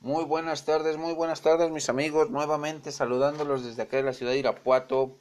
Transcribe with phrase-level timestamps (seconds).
[0.00, 4.30] Muy buenas tardes, muy buenas tardes mis amigos, nuevamente saludándolos desde acá de la ciudad
[4.30, 5.18] de Irapuato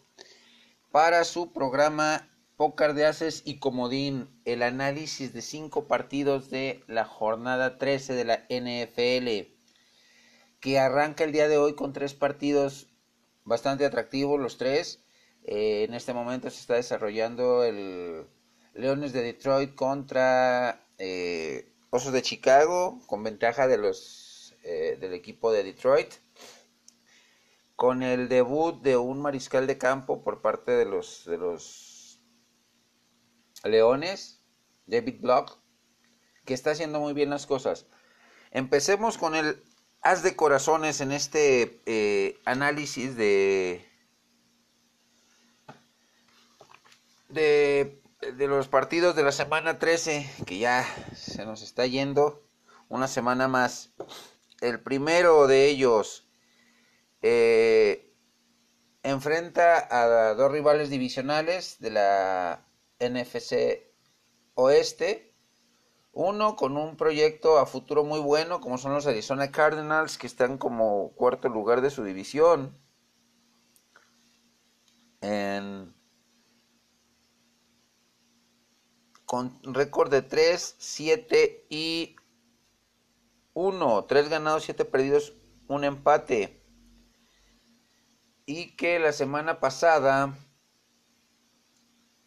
[0.92, 2.94] para su programa Pócar
[3.44, 9.52] y Comodín, el análisis de cinco partidos de la jornada 13 de la NFL,
[10.59, 12.88] que arranca el día de hoy con tres partidos
[13.46, 15.04] bastante atractivos los tres.
[15.44, 18.28] Eh, en este momento se está desarrollando el
[18.75, 24.27] Leones de Detroit contra eh, Osos de Chicago, con ventaja de los,
[24.68, 26.14] eh, del equipo de Detroit.
[27.75, 32.22] Con el debut de un mariscal de campo por parte de los, de los
[33.64, 34.44] Leones,
[34.86, 35.59] David Block,
[36.45, 37.88] que está haciendo muy bien las cosas.
[38.52, 39.64] Empecemos con el
[40.02, 43.86] as de corazones en este eh, análisis de,
[47.30, 52.44] de de los partidos de la semana 13, que ya se nos está yendo
[52.89, 53.94] una semana más.
[54.61, 56.28] El primero de ellos
[57.22, 58.14] eh,
[59.04, 62.66] enfrenta a dos rivales divisionales de la
[63.00, 63.84] NFC
[64.56, 65.34] Oeste.
[66.12, 70.58] Uno con un proyecto a futuro muy bueno, como son los Arizona Cardinals, que están
[70.58, 72.76] como cuarto lugar de su división.
[79.26, 82.16] Con récord de 3, 7 y
[83.59, 84.05] 1.
[84.05, 85.33] 3 ganados, 7 perdidos,
[85.67, 86.61] un empate.
[88.45, 90.38] Y que la semana pasada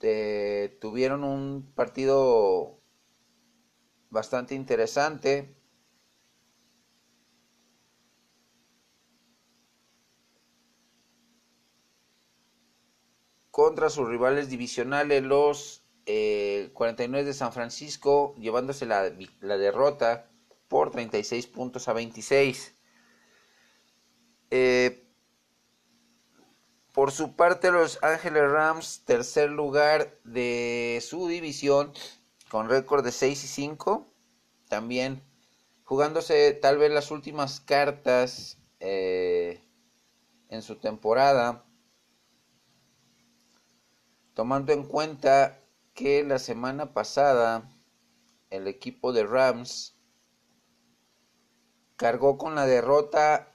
[0.00, 2.82] eh, tuvieron un partido
[4.10, 5.56] bastante interesante.
[13.52, 15.84] Contra sus rivales divisionales, los
[16.72, 20.29] 49 de San Francisco llevándose la, la, derrota
[20.70, 22.76] por 36 puntos a 26.
[24.52, 25.04] Eh,
[26.92, 31.92] por su parte los Ángeles Rams, tercer lugar de su división
[32.48, 34.06] con récord de 6 y 5.
[34.68, 35.22] También
[35.82, 39.60] jugándose tal vez las últimas cartas eh,
[40.50, 41.64] en su temporada.
[44.34, 45.58] Tomando en cuenta
[45.94, 47.68] que la semana pasada
[48.50, 49.99] el equipo de Rams
[52.00, 53.52] cargó con la derrota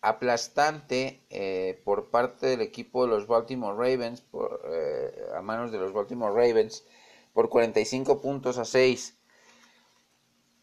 [0.00, 4.22] aplastante eh, por parte del equipo de los Baltimore Ravens
[4.70, 6.84] eh, a manos de los Baltimore Ravens
[7.32, 9.18] por 45 puntos a 6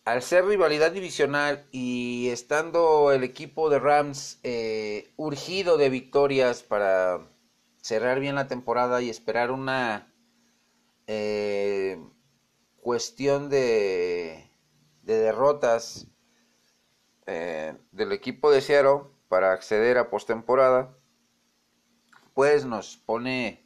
[0.05, 7.27] al ser rivalidad divisional y estando el equipo de Rams eh, urgido de victorias para
[7.81, 10.09] cerrar bien la temporada y esperar una
[12.81, 14.49] cuestión de,
[15.01, 16.07] de derrotas
[17.25, 20.95] eh, del equipo de Seattle para acceder a postemporada,
[22.33, 23.65] pues nos pone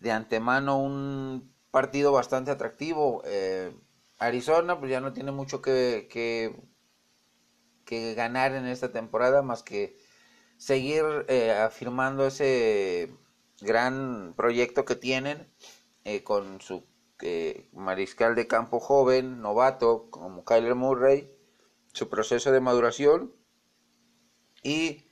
[0.00, 3.22] de antemano un partido bastante atractivo.
[3.26, 3.74] Eh,
[4.18, 6.54] Arizona pues ya no tiene mucho que, que,
[8.14, 9.96] ganar en esta temporada más que
[10.56, 11.04] seguir
[11.60, 13.10] afirmando ese
[13.60, 15.52] gran proyecto que tienen
[16.04, 16.84] eh, con su
[17.22, 21.30] eh, mariscal de campo joven, novato, como Kyler Murray,
[21.92, 23.32] su proceso de maduración
[24.62, 25.04] y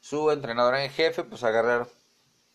[0.00, 1.88] su entrenador en jefe, pues agarrar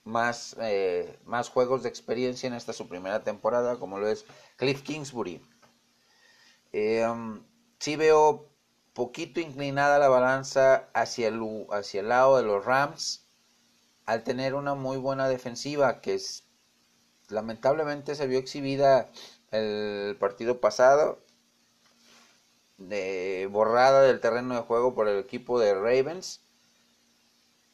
[0.04, 4.82] más, eh, más juegos de experiencia en esta su primera temporada, como lo es Cliff
[4.82, 5.42] Kingsbury.
[6.74, 7.44] Um,
[7.80, 8.50] sí veo
[8.94, 13.26] poquito inclinada la balanza hacia el, hacia el lado de los Rams,
[14.06, 16.20] al tener una muy buena defensiva, que
[17.30, 19.12] lamentablemente se vio exhibida
[19.52, 21.20] el partido pasado,
[22.78, 26.44] de borrada del terreno de juego por el equipo de Ravens.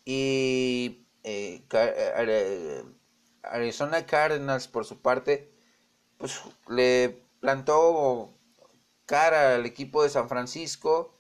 [0.06, 2.84] Y eh, eh,
[3.44, 5.52] Arizona Cardinals, por su parte,
[6.18, 8.34] pues le plantó
[9.06, 11.18] cara al equipo de San Francisco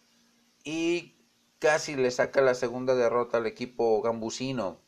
[0.63, 1.15] y
[1.59, 4.82] casi le saca la segunda derrota al equipo gambusino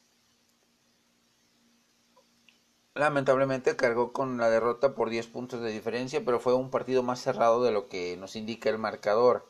[2.95, 7.21] lamentablemente cargó con la derrota por 10 puntos de diferencia, pero fue un partido más
[7.21, 9.47] cerrado de lo que nos indica el marcador.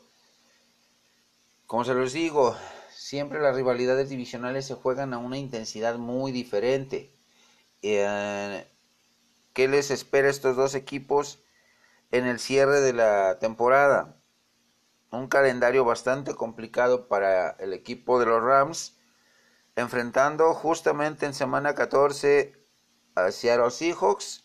[1.66, 2.56] Como se los digo,
[2.90, 7.12] siempre las rivalidades divisionales se juegan a una intensidad muy diferente.
[7.82, 8.68] Eh,
[9.52, 11.40] ¿Qué les espera a estos dos equipos
[12.10, 14.16] en el cierre de la temporada?
[15.12, 18.98] Un calendario bastante complicado para el equipo de los Rams,
[19.76, 22.65] enfrentando justamente en semana 14
[23.16, 24.44] a Seattle Seahawks,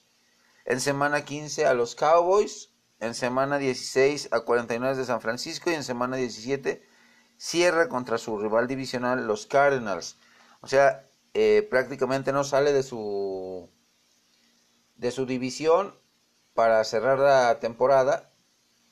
[0.65, 2.71] en semana 15 a los Cowboys
[3.01, 6.87] en semana 16 a 49 de San Francisco y en semana 17
[7.35, 10.17] cierra contra su rival divisional los Cardinals.
[10.61, 13.69] O sea, eh, prácticamente no sale de su
[14.95, 15.95] de su división
[16.53, 18.31] para cerrar la temporada,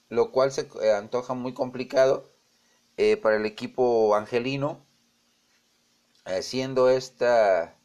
[0.10, 2.34] lo cual se eh, antoja muy complicado
[2.98, 4.86] eh, para el equipo angelino,
[6.42, 7.76] siendo esta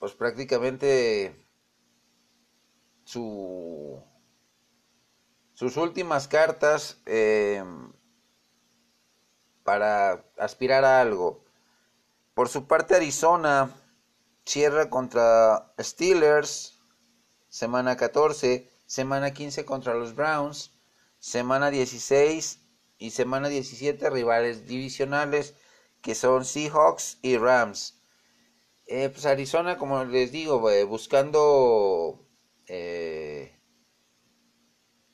[0.00, 1.46] pues prácticamente
[3.04, 4.02] su
[5.52, 7.02] sus últimas cartas
[9.62, 11.44] para aspirar a algo.
[12.32, 13.70] Por su parte, Arizona
[14.46, 16.80] cierra contra Steelers,
[17.50, 20.72] semana 14, semana 15 contra los Browns,
[21.18, 22.58] semana 16
[22.96, 25.54] y semana 17 rivales divisionales
[26.00, 27.99] que son Seahawks y Rams.
[28.92, 32.26] Eh, pues Arizona, como les digo, eh, buscando
[32.66, 33.56] eh,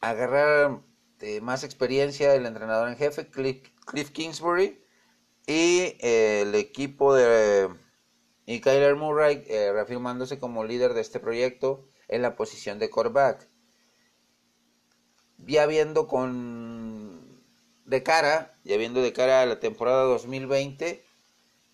[0.01, 0.81] agarrar
[1.43, 4.83] más experiencia del entrenador en jefe, Cliff Kingsbury
[5.47, 7.69] y eh, el equipo de
[8.47, 13.47] y Kyler Murray eh, reafirmándose como líder de este proyecto en la posición de quarterback.
[15.37, 17.43] Ya viendo con
[17.85, 21.06] de cara, ya viendo de cara a la temporada 2020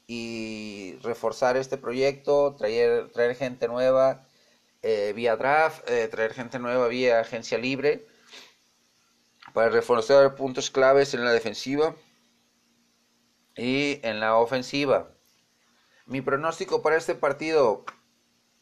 [0.06, 4.26] y reforzar este proyecto, traer, traer gente nueva
[4.82, 8.06] eh, vía draft, traer gente nueva vía agencia libre
[9.52, 11.94] para reforzar puntos claves en la defensiva
[13.56, 15.10] y en la ofensiva.
[16.06, 17.84] Mi pronóstico para este partido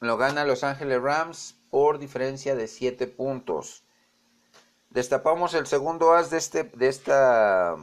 [0.00, 3.84] lo gana Los Ángeles Rams por diferencia de 7 puntos.
[4.90, 7.76] Destapamos el segundo as de este de esta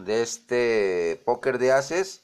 [0.00, 2.22] de este póker de ases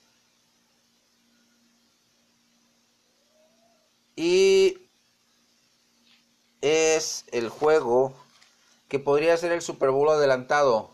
[4.17, 4.91] y
[6.61, 8.13] es el juego
[8.89, 10.91] que podría ser el Super Bowl adelantado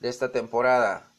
[0.00, 1.10] de esta temporada.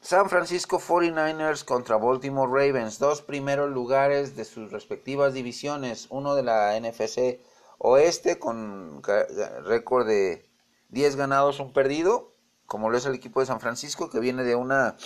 [0.00, 6.42] San Francisco 49ers contra Baltimore Ravens, dos primeros lugares de sus respectivas divisiones, uno de
[6.42, 7.40] la NFC
[7.78, 9.02] Oeste con
[9.64, 10.45] récord de
[10.88, 12.34] 10 ganados, un perdido,
[12.66, 14.96] como lo es el equipo de San Francisco que viene de una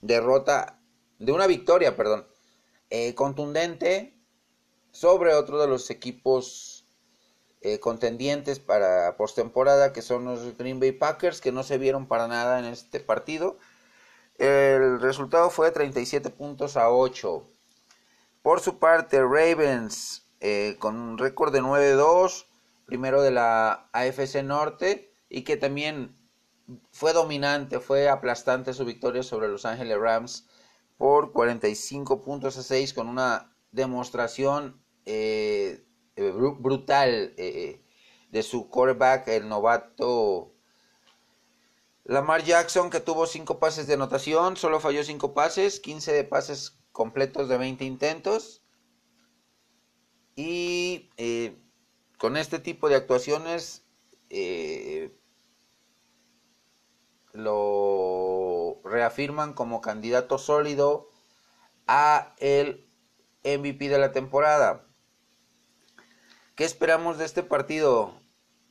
[0.00, 0.80] derrota,
[1.18, 2.26] de una victoria, perdón,
[2.90, 4.18] eh, contundente
[4.90, 6.86] sobre otro de los equipos
[7.60, 12.28] eh, contendientes para postemporada, que son los Green Bay Packers, que no se vieron para
[12.28, 13.58] nada en este partido.
[14.36, 17.44] El resultado fue 37 puntos a 8.
[18.42, 22.46] Por su parte, Ravens, eh, con un récord de 9-2,
[22.88, 26.16] primero de la AFC Norte, y que también
[26.90, 30.48] fue dominante, fue aplastante su victoria sobre Los Ángeles Rams
[30.96, 35.84] por 45 puntos a 6, con una demostración eh,
[36.16, 37.84] eh, brutal eh,
[38.30, 40.54] de su quarterback, el novato
[42.04, 46.78] Lamar Jackson, que tuvo 5 pases de anotación, solo falló 5 pases, 15 de pases
[46.92, 48.62] completos de 20 intentos.
[50.36, 51.10] Y
[52.18, 53.84] con este tipo de actuaciones
[57.32, 61.08] lo reafirman como candidato sólido
[61.86, 62.88] a el
[63.44, 64.86] MVP de la temporada.
[66.56, 68.20] ¿Qué esperamos de este partido?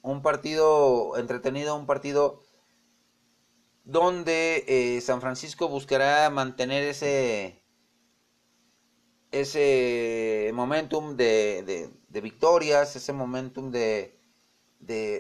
[0.02, 2.42] Un partido entretenido, un partido
[3.86, 7.64] donde eh, San Francisco buscará mantener ese
[9.32, 14.14] ese momentum de, victorias, ese momentum de,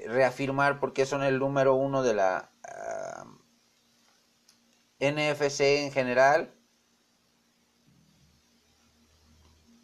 [0.08, 3.26] reafirmar porque son el número uno de la ah,
[5.00, 6.54] NFC en general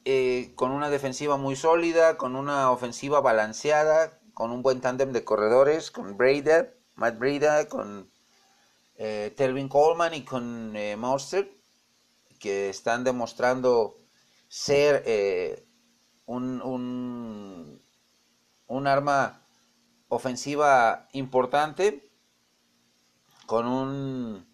[0.06, 5.24] Eh, con una defensiva muy sólida, con una ofensiva balanceada, con un buen tándem de
[5.24, 8.12] corredores, con Breda, Matt Breda, con
[8.98, 10.98] eh, Telvin Coleman y con eh,
[12.40, 13.96] que están demostrando
[14.50, 15.66] ser eh,
[16.25, 17.82] un, un,
[18.68, 19.42] un, arma
[20.10, 22.10] ofensiva importante,
[23.46, 24.48] con un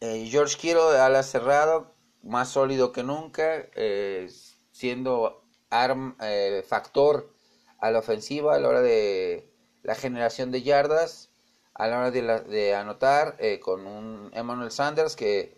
[0.00, 4.28] George Kittle ala cerrado, más sólido que nunca, eh,
[4.72, 7.32] siendo arm, eh, factor
[7.78, 9.50] a la ofensiva a la hora de
[9.82, 11.30] la generación de yardas,
[11.74, 15.56] a la hora de, anotar, eh, con un Emmanuel Sanders que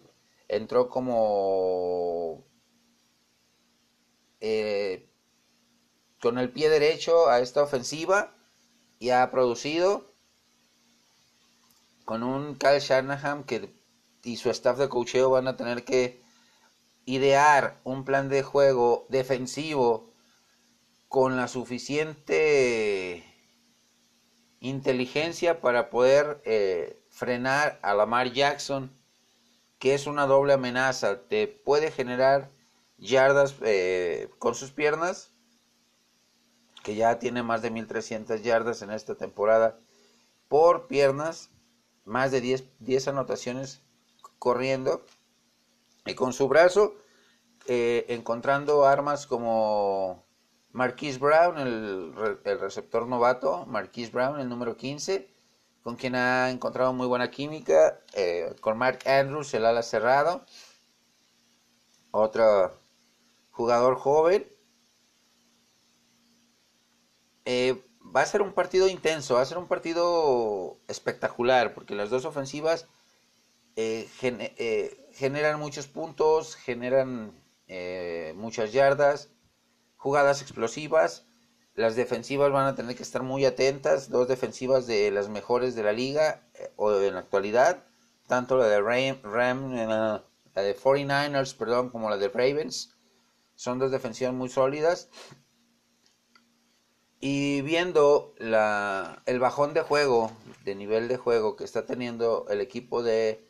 [0.49, 2.45] entró como
[6.21, 8.35] con el pie derecho a esta ofensiva
[8.99, 10.13] y ha producido
[12.05, 13.75] con un Kyle Shanahan que
[14.27, 16.21] y su staff de cocheo van a tener que
[17.05, 20.13] idear un plan de juego defensivo
[21.09, 23.25] con la suficiente
[24.59, 28.91] inteligencia para poder eh, frenar a Lamar Jackson,
[29.79, 31.21] que es una doble amenaza.
[31.29, 32.51] Te puede generar
[32.99, 35.31] yardas eh, con sus piernas,
[36.83, 39.79] que ya tiene más de 1300 yardas en esta temporada
[40.49, 41.51] por piernas,
[42.05, 43.83] más de 10, 10 anotaciones
[44.39, 45.05] corriendo,
[46.05, 46.95] y con su brazo,
[47.67, 50.25] eh, encontrando armas como
[50.71, 55.29] Marquise Brown, el, el, receptor novato, Marquise Brown, el número 15,
[55.83, 60.45] con quien ha encontrado muy buena química, eh, con Mark Andrews, el ala cerrado,
[62.13, 62.73] otro
[63.57, 64.47] jugador joven.
[67.47, 67.83] Eh,
[68.15, 72.25] va a ser un partido intenso, va a ser un partido espectacular, porque las dos
[72.27, 72.87] ofensivas
[73.77, 77.33] eh, eh, generan muchos puntos, generan
[78.37, 79.31] muchas yardas,
[79.97, 81.25] jugadas explosivas.
[81.75, 85.83] Las defensivas van a tener que estar muy atentas, dos defensivas de las mejores de
[85.83, 86.43] la liga
[86.77, 87.85] o en la actualidad,
[88.29, 92.96] tanto la de Ram, la de 49ers, perdón, como la de Ravens.
[93.57, 95.09] Son dos defensivas muy sólidas.
[97.19, 100.31] Y viendo la, el bajón de juego,
[100.65, 103.49] de nivel de juego que está teniendo el equipo de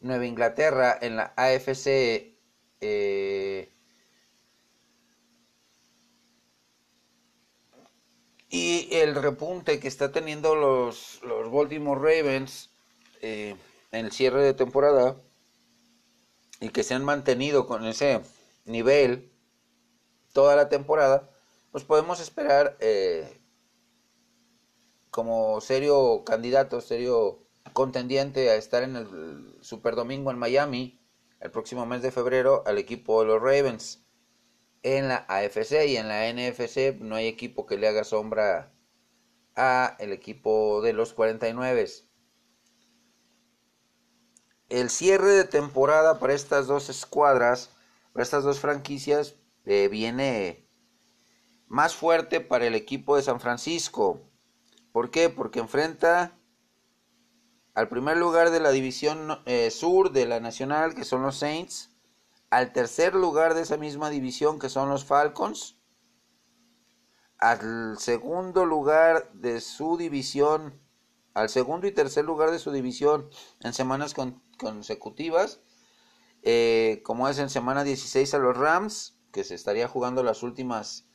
[0.00, 2.36] Nueva Inglaterra en la AFC,
[2.80, 3.72] eh,
[8.48, 12.70] y el repunte que está teniendo los, los Baltimore Ravens
[13.22, 13.56] eh,
[13.90, 15.16] en el cierre de temporada,
[16.60, 18.20] y que se han mantenido con ese
[18.64, 19.31] nivel
[20.32, 21.30] toda la temporada,
[21.70, 23.40] pues podemos esperar eh,
[25.10, 30.98] como serio candidato, serio contendiente a estar en el Super Domingo en Miami
[31.42, 34.06] el próximo mes de febrero al equipo de los Ravens.
[34.84, 38.72] En la AFC y en la NFC no hay equipo que le haga sombra
[39.56, 41.86] a el equipo de los 49.
[44.68, 47.70] El cierre de temporada para estas dos escuadras,
[48.12, 49.34] para estas dos franquicias,
[49.64, 50.68] eh, viene
[51.68, 54.20] más fuerte para el equipo de San Francisco.
[54.92, 55.30] ¿Por qué?
[55.30, 56.38] Porque enfrenta
[57.74, 61.90] al primer lugar de la división eh, sur de la Nacional, que son los Saints,
[62.50, 65.78] al tercer lugar de esa misma división, que son los Falcons,
[67.38, 70.78] al segundo lugar de su división,
[71.34, 74.14] al segundo y tercer lugar de su división en semanas
[74.58, 75.60] consecutivas,
[76.42, 81.06] eh, como es en semana 16 a los Rams, que se estaría jugando las últimas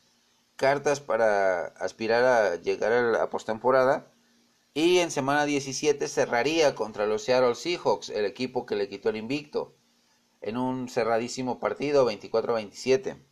[0.55, 4.11] cartas para aspirar a llegar a la postemporada.
[4.73, 9.15] Y en semana 17 cerraría contra los Seattle Seahawks, el equipo que le quitó el
[9.15, 9.75] invicto,
[10.41, 13.23] en un cerradísimo partido 24-27.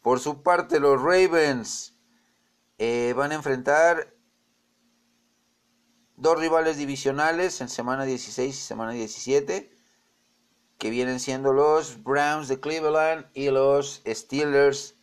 [0.00, 1.96] Por su parte, los Ravens
[2.78, 4.14] eh, van a enfrentar
[6.16, 9.73] dos rivales divisionales en semana 16 y semana 17,
[10.78, 14.96] que vienen siendo los Browns de Cleveland y los Steelers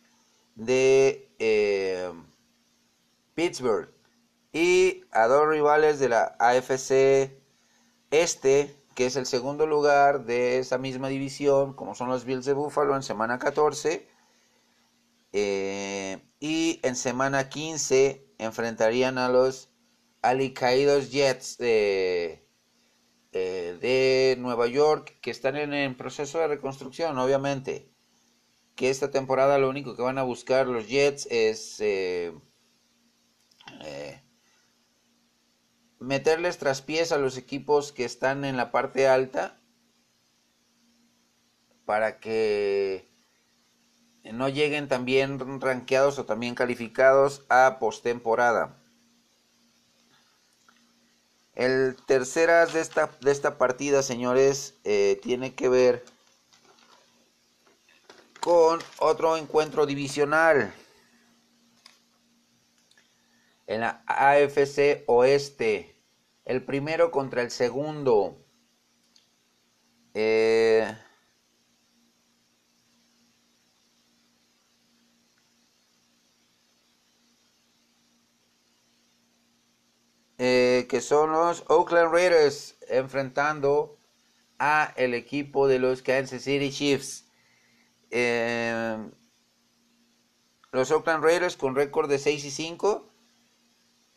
[0.54, 2.12] de eh,
[3.34, 3.92] Pittsburgh
[4.52, 7.40] y a dos rivales de la AFC
[8.10, 12.52] Este, que es el segundo lugar de esa misma división, como son los Bills de
[12.52, 14.06] Buffalo en semana 14.
[15.32, 19.70] Eh, y en semana 15 enfrentarían a los
[20.20, 22.41] alicaídos Jets de,
[23.32, 27.92] eh, de Nueva York, que están en, en proceso de reconstrucción, obviamente
[28.74, 32.32] que esta temporada lo único que van a buscar los Jets es eh,
[33.84, 34.22] eh,
[35.98, 39.60] meterles traspiés a los equipos que están en la parte alta
[41.84, 43.08] para que
[44.32, 48.81] no lleguen también rankeados o también calificados a postemporada.
[51.54, 56.04] El tercera de esta, de esta partida, señores, eh, tiene que ver
[58.40, 60.74] con otro encuentro divisional
[63.66, 65.94] en la AFC Oeste.
[66.44, 68.36] El primero contra el segundo.
[70.14, 70.92] Eh,
[80.44, 83.96] eh, que son los Oakland Raiders enfrentando
[84.58, 87.26] a el equipo de los Kansas City Chiefs.
[88.10, 88.98] Eh,
[90.72, 93.08] los Oakland Raiders con récord de 6 y 5,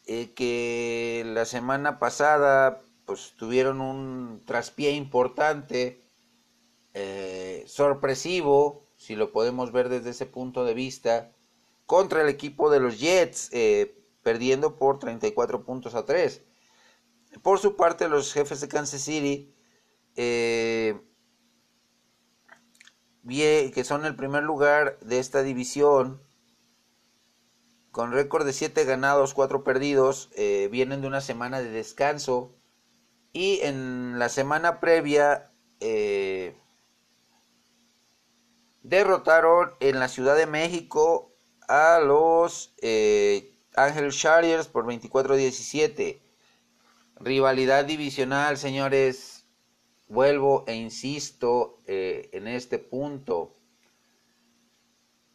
[0.07, 6.01] eh, que la semana pasada pues tuvieron un traspié importante
[7.67, 11.33] sorpresivo, si lo podemos ver desde ese punto de vista,
[11.85, 13.51] contra el equipo de los Jets,
[14.25, 16.41] perdiendo por 34 puntos a 3.
[17.43, 19.53] Por su parte, los jefes de Kansas City,
[20.15, 20.99] eh,
[23.23, 26.23] que son el primer lugar de esta división,
[27.91, 32.55] con récord de 7 ganados, 4 perdidos, eh, vienen de una semana de descanso.
[33.31, 35.51] Y en la semana previa
[35.81, 36.59] eh,
[38.81, 41.31] derrotaron en la Ciudad de México
[41.67, 42.73] a los
[43.75, 46.19] Angel Chargers por 24-17.
[47.19, 49.45] Rivalidad divisional, señores.
[50.07, 53.55] Vuelvo e insisto eh, en este punto.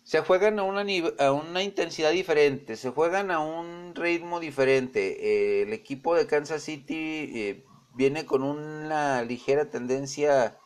[0.03, 0.85] Se juegan a una,
[1.19, 5.61] a una, intensidad diferente, se juegan a un ritmo diferente.
[5.61, 10.57] Eh, el equipo de Kansas City eh, viene con una ligera tendencia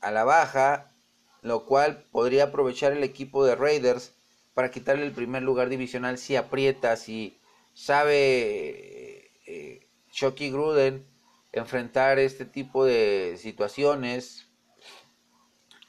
[0.00, 0.94] a la baja,
[1.42, 4.17] lo cual podría aprovechar el equipo de Raiders
[4.58, 7.40] para quitarle el primer lugar divisional si aprieta, si
[7.74, 11.06] sabe eh, Chucky Gruden
[11.52, 14.50] enfrentar este tipo de situaciones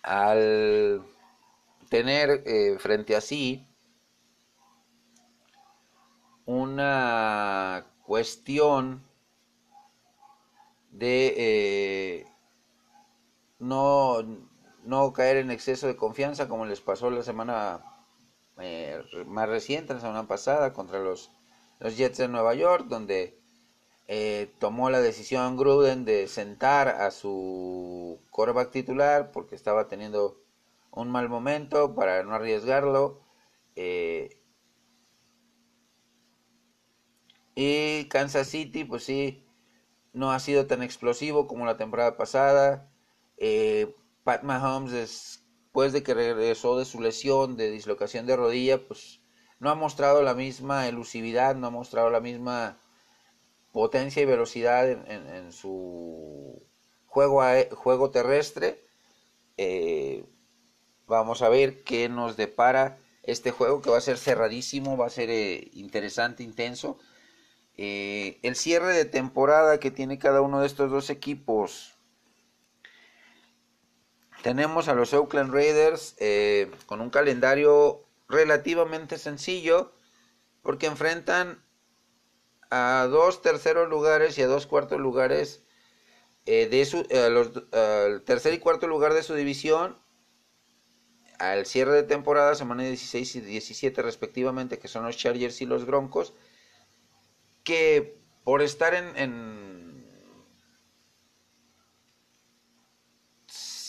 [0.04, 1.04] al
[1.90, 3.66] tener eh, frente a sí
[6.46, 9.04] una cuestión
[10.92, 12.26] de eh,
[13.58, 14.22] no,
[14.84, 17.84] no caer en exceso de confianza como les pasó la semana
[18.62, 21.32] eh, más reciente, la semana pasada, contra los,
[21.80, 23.38] los Jets de Nueva York, donde
[24.08, 30.38] eh, tomó la decisión Gruden de sentar a su quarterback titular porque estaba teniendo
[30.92, 33.20] un mal momento para no arriesgarlo.
[33.76, 34.30] Eh,
[37.56, 39.44] y Kansas City, pues sí,
[40.14, 42.86] no ha sido tan explosivo como la temporada pasada.
[44.24, 45.39] Pat Mahomes,
[45.70, 49.22] después de que regresó de su lesión de dislocación de rodilla, pues
[49.60, 52.80] no ha mostrado la misma elusividad, no ha mostrado la misma
[53.72, 56.64] potencia y velocidad en, su
[57.06, 57.44] juego,
[57.76, 58.84] juego terrestre.
[59.58, 60.26] Eh,
[61.06, 65.12] vamos a ver qué nos depara este juego que va a ser cerradísimo, va a
[65.12, 66.98] ser eh, interesante, intenso.
[67.78, 71.99] Eh, el cierre de temporada que tiene cada uno de estos dos equipos.
[74.42, 76.16] Tenemos a los Oakland Raiders
[76.86, 79.92] con un calendario relativamente sencillo
[80.62, 81.64] porque enfrentan
[82.70, 85.64] a dos terceros lugares y a dos cuartos lugares
[86.46, 87.52] eh, de su, los,
[88.26, 89.98] tercer y cuarto lugar de su división
[91.40, 95.86] al cierre de temporada, semana 16 y 17 respectivamente, que son los Chargers y los
[95.86, 96.34] Broncos,
[97.64, 99.69] que por estar en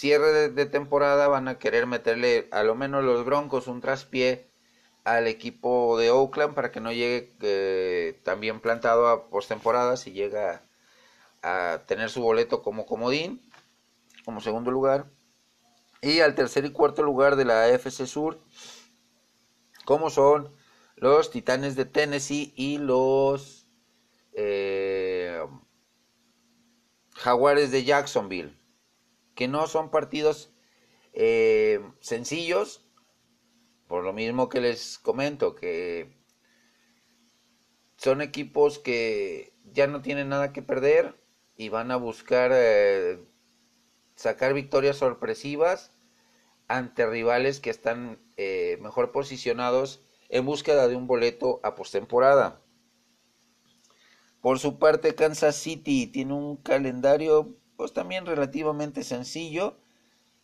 [0.00, 4.48] cierre de, temporada van a querer meterle a lo menos los Broncos un traspié
[5.04, 10.62] al equipo de Oakland para que no llegue eh, también plantado a postemporada si llega
[11.42, 13.42] a tener su boleto como comodín,
[14.24, 15.04] como segundo lugar.
[16.00, 18.40] Y al tercer y cuarto lugar de la AFC Sur,
[19.84, 20.50] como son
[20.96, 23.66] los Titanes de Tennessee y los
[24.32, 25.44] eh,
[27.16, 28.59] Jaguares de Jacksonville,
[29.40, 30.52] que no son partidos
[31.14, 32.86] eh, sencillos,
[33.88, 36.14] por lo mismo que les comento, que
[37.96, 41.18] son equipos que ya no tienen nada que perder
[41.56, 43.24] y van a buscar eh,
[44.14, 45.90] sacar victorias sorpresivas
[46.68, 52.60] ante rivales que están eh, mejor posicionados en búsqueda de un boleto a postemporada.
[54.42, 59.78] Por su parte, Kansas City tiene un calendario pues también relativamente sencillo,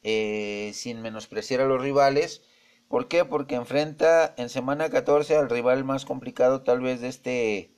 [0.03, 2.43] eh, sin menospreciar a los rivales
[2.89, 3.25] ¿Por qué?
[3.25, 7.73] Porque enfrenta en semana 14 al rival más complicado tal vez de este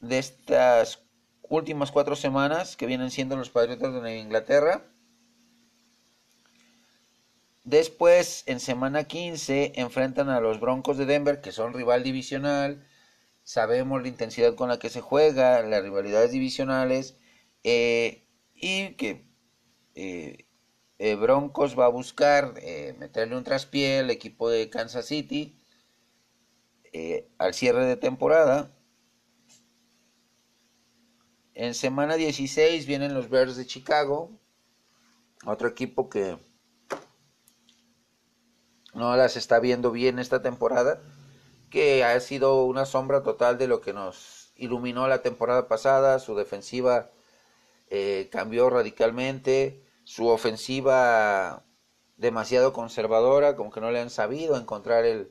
[0.00, 1.02] de estas
[1.42, 4.86] últimas cuatro semanas que vienen siendo los Patriotas de Inglaterra.
[7.64, 12.86] Después, en semana 15, enfrentan a los Broncos de Denver, que son rival divisional.
[13.42, 17.16] Sabemos la intensidad con la que se juega, las rivalidades divisionales,
[17.62, 18.23] eh,
[18.54, 19.26] y que
[19.94, 20.46] eh,
[20.98, 25.60] eh, Broncos va a buscar eh, meterle un traspié al equipo de Kansas City
[27.38, 28.70] al cierre de temporada.
[31.54, 34.30] En semana 16 vienen los Bears de Chicago,
[35.44, 36.38] otro equipo que
[38.94, 41.02] no las está viendo bien esta temporada,
[41.68, 46.36] que ha sido una sombra total de lo que nos iluminó la temporada pasada, su
[46.36, 47.10] defensiva
[47.96, 51.64] eh, cambió radicalmente, su ofensiva
[52.16, 55.30] demasiado conservadora, como que no le han sabido encontrar el,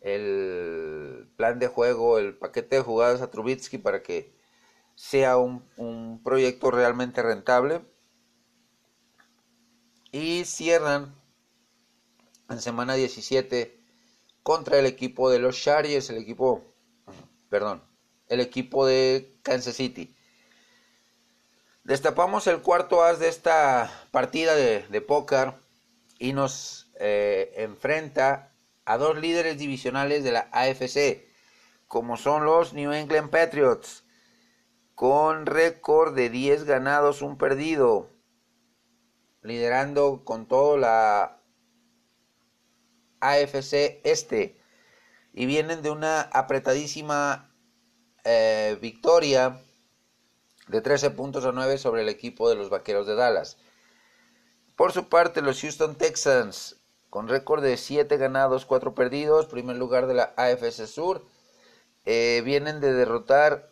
[0.00, 4.34] el plan de juego, el paquete de jugadas a Trubitsky para que
[4.96, 7.82] sea un, un proyecto realmente rentable.
[10.10, 11.14] Y cierran
[12.50, 13.78] en semana 17
[14.42, 16.64] contra el equipo de los Chargers, el equipo,
[17.48, 17.80] perdón,
[18.26, 20.16] el equipo de Kansas City.
[21.84, 25.54] Destapamos el cuarto as de esta partida de, de póker
[26.20, 31.26] y nos eh, enfrenta a dos líderes divisionales de la AFC,
[31.88, 34.04] como son los New England Patriots,
[34.94, 38.10] con récord de 10 ganados, un perdido,
[39.42, 41.42] liderando con todo la
[43.18, 44.56] AFC este,
[45.32, 47.52] y vienen de una apretadísima
[48.22, 49.60] eh, victoria
[50.68, 53.58] de 13 puntos a 9 sobre el equipo de los Vaqueros de Dallas.
[54.76, 60.06] Por su parte, los Houston Texans, con récord de 7 ganados, 4 perdidos, primer lugar
[60.06, 61.26] de la AFC Sur,
[62.04, 63.70] eh, vienen de derrotar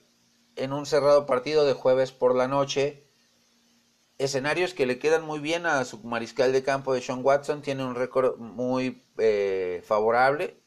[0.56, 3.08] en un cerrado partido de jueves por la noche.
[4.18, 7.62] Escenarios que le quedan muy bien a su mariscal de campo de Sean Watson.
[7.62, 10.62] Tiene un récord muy eh, favorable,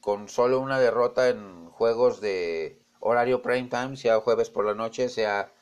[0.00, 5.08] con solo una derrota en juegos de horario prime time, sea jueves por la noche,
[5.08, 5.52] sea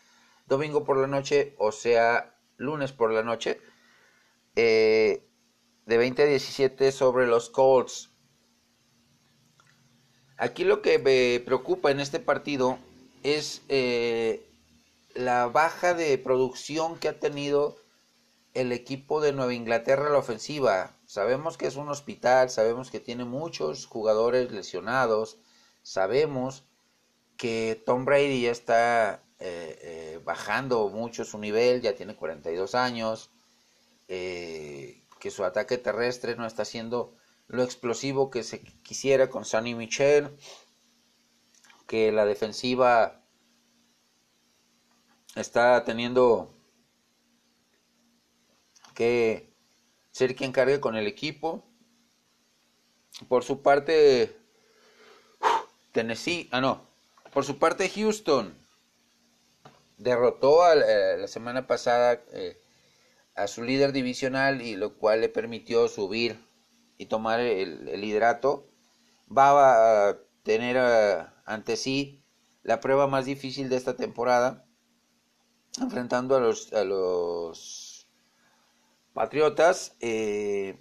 [0.47, 3.61] domingo por la noche o sea lunes por la noche.
[4.57, 5.27] Eh,
[5.87, 8.11] de 20 a 17 sobre los Colts.
[10.37, 12.79] Aquí lo que me preocupa en este partido
[13.23, 14.49] es eh,
[15.15, 17.77] la baja de producción que ha tenido
[18.55, 20.97] el equipo de Nueva Inglaterra la ofensiva.
[21.07, 25.39] Sabemos que es un hospital, sabemos que tiene muchos jugadores lesionados,
[25.83, 26.65] sabemos
[27.37, 33.31] que Tom Brady ya está eh, eh, bajando mucho su nivel, ya tiene 42 años,
[34.09, 37.17] eh, que su ataque terrestre no está siendo
[37.47, 40.37] lo explosivo que se quisiera con Sonny Michel,
[41.87, 43.23] que la defensiva
[45.35, 46.55] está teniendo
[48.95, 49.53] que
[50.11, 51.65] ser quien cargue con el equipo.
[53.29, 54.37] Por su parte,
[55.93, 56.94] Tennessee, ah no,
[57.35, 58.57] por su parte Houston
[59.99, 62.61] derrotó eh, la semana pasada eh,
[63.35, 66.39] a su líder divisional y lo cual le permitió subir
[66.97, 68.71] y tomar el, liderato.
[69.37, 72.25] Va a tener eh, ante sí
[72.63, 74.65] la prueba más difícil de esta temporada,
[75.81, 76.85] enfrentando a los, a
[79.13, 79.97] Patriotas.
[79.99, 80.79] se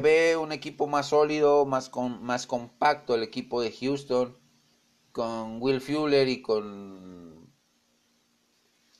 [0.00, 1.90] ve un equipo más sólido, más
[2.46, 4.39] compacto el equipo de Houston,
[5.12, 7.30] con Will Fuller y con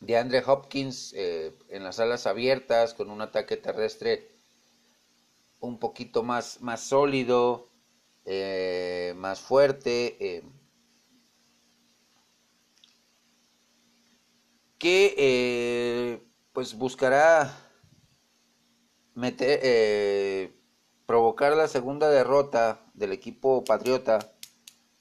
[0.01, 4.29] de Andre Hopkins eh, en las alas abiertas con un ataque terrestre
[5.61, 7.69] un poquito más, más sólido,
[8.25, 10.43] eh, más fuerte, eh,
[14.79, 16.23] que
[16.55, 17.55] pues buscará
[19.15, 20.51] meter,
[21.05, 24.33] provocar la segunda derrota del equipo patriota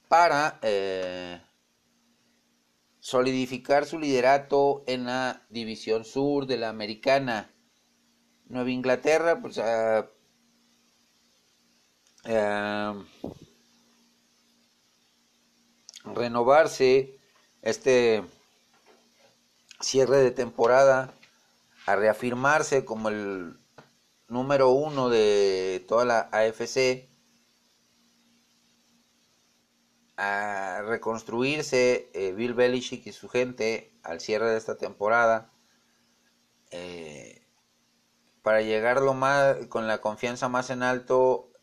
[0.10, 0.60] para
[3.00, 7.50] solidificar su liderato en la división sur de la americana.
[8.45, 10.06] Nueva Inglaterra, pues uh,
[16.13, 17.19] renovarse
[17.62, 18.24] este
[19.80, 21.13] cierre de temporada,
[21.86, 23.58] a reafirmarse como el
[24.28, 27.09] número uno de toda la AFC
[30.21, 35.49] a reconstruirse eh, Bill Belichick y su gente al cierre de esta temporada
[36.71, 37.47] eh,
[38.41, 41.53] para llegar más, con la confianza más en alto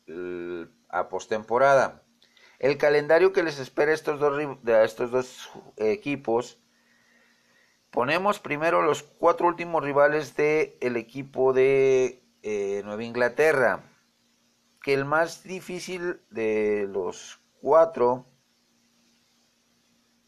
[0.89, 2.03] a postemporada.
[2.59, 6.59] El calendario que les espera a estos dos, estos dos equipos
[7.91, 13.85] ponemos primero los cuatro últimos rivales del el equipo de eh, Nueva Inglaterra
[14.83, 18.25] que el más difícil de los cuatro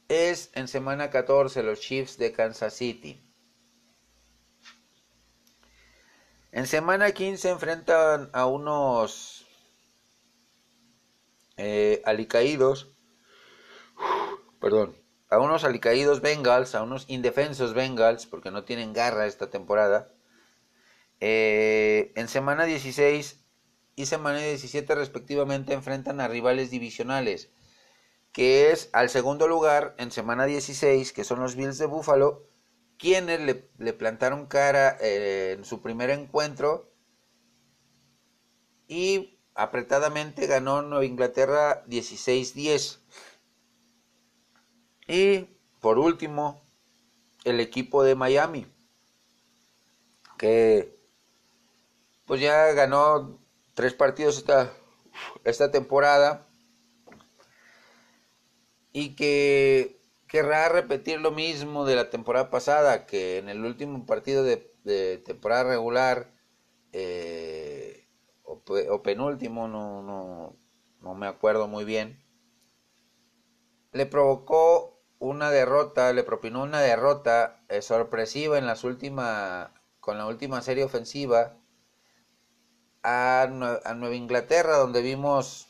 [0.08, 3.22] es en semana 14 los Chiefs de Kansas City.
[6.50, 9.46] En semana 15 enfrentan a unos
[11.58, 12.88] eh, alicaídos,
[14.60, 14.96] perdón,
[15.28, 20.10] a unos alicaídos Bengals, a unos indefensos Bengals, porque no tienen garra esta temporada.
[21.20, 23.44] Eh, en semana 16
[23.94, 27.50] y semana 17 respectivamente enfrentan a rivales divisionales
[28.38, 32.46] que es al segundo lugar en semana 16, que son los Bills de Buffalo,
[32.96, 36.88] quienes le, plantaron cara eh, en su primer encuentro
[38.87, 43.01] y apretadamente ganó Nueva Inglaterra 16-10.
[45.09, 45.38] Y
[45.81, 46.62] por último,
[47.42, 48.68] el equipo de Miami,
[50.37, 50.96] que
[52.24, 53.40] pues ya ganó
[53.74, 54.72] tres partidos esta,
[55.42, 56.47] esta temporada
[58.92, 64.44] y que querrá repetir lo mismo de la temporada pasada, que en el último partido
[64.44, 64.68] de,
[65.24, 66.33] temporada regular
[66.92, 68.09] eh,
[68.44, 70.57] o, penúltimo, no, no,
[71.01, 72.22] no me acuerdo muy bien,
[73.92, 79.70] le provocó una derrota, le propinó una derrota eh, sorpresiva en las últimas,
[80.01, 81.57] con la última serie ofensiva
[83.03, 85.67] a, a Nueva Inglaterra, donde vimos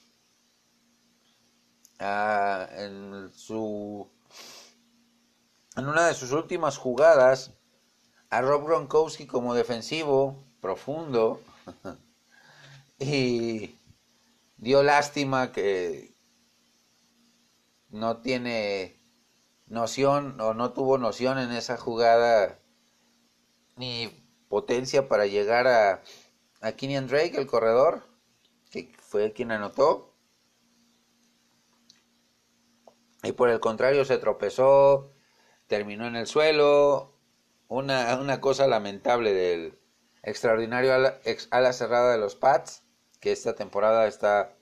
[1.98, 4.08] en su
[5.76, 7.52] en una de sus últimas jugadas
[8.30, 11.40] a Rob Gronkowski como defensivo profundo
[12.98, 13.76] y
[14.56, 16.14] dio lástima que
[17.90, 19.00] no tiene
[19.66, 22.58] noción o no tuvo noción en esa jugada
[23.76, 24.10] ni
[24.48, 26.02] potencia para llegar a,
[26.60, 28.02] a Kenyan Drake, el corredor,
[28.70, 30.07] que fue quien anotó.
[33.22, 35.12] Y por el contrario se tropezó,
[35.66, 37.14] terminó en el suelo.
[37.68, 39.78] Una, una cosa lamentable del
[40.22, 40.94] extraordinario
[41.50, 42.84] ala, cerrada de los Pats,
[43.20, 44.56] que esta temporada está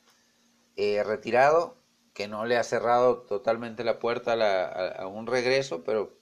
[0.77, 1.77] eh, retirado,
[2.14, 6.19] que no le ha cerrado totalmente la puerta a, la, a un regreso, pero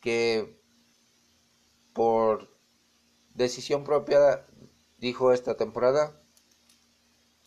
[0.00, 0.60] que
[1.92, 2.56] por
[3.34, 4.46] decisión propia
[4.98, 6.22] dijo esta temporada,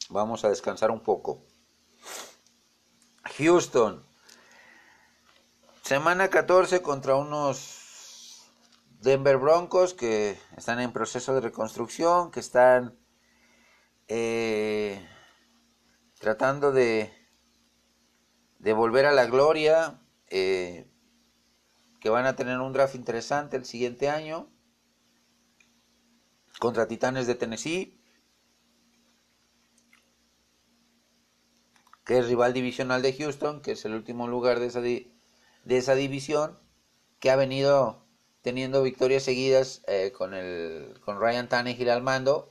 [0.09, 1.45] vamos a descansar un poco.
[3.37, 4.03] Houston.
[5.81, 8.43] Semana 14 contra unos
[9.01, 12.97] Denver Broncos que están en proceso de reconstrucción, que están
[14.07, 15.05] eh,
[16.19, 17.13] tratando de,
[18.59, 20.89] de volver a la gloria, eh,
[21.99, 24.49] que van a tener un draft interesante el siguiente año
[26.59, 28.02] contra Titanes de Tennessee.
[32.05, 35.07] Que es rival divisional de Houston, que es el último lugar de esa, de
[35.65, 36.59] esa división,
[37.19, 38.03] que ha venido
[38.41, 42.49] teniendo victorias seguidas eh, con, el, con Ryan Tannehill al mando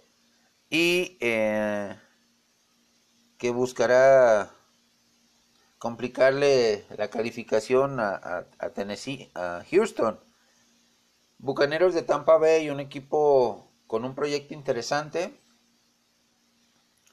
[0.70, 1.94] y eh,
[3.36, 4.50] que buscará
[5.78, 10.18] complicarle la calificación a, a, Tennessee, a Houston.
[11.38, 15.38] Bucaneros de Tampa Bay, un equipo con un proyecto interesante.